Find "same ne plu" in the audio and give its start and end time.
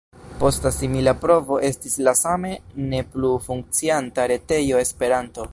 2.23-3.35